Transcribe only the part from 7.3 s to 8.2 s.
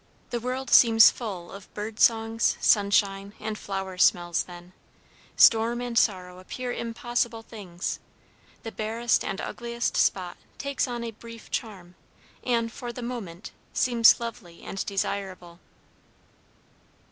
things;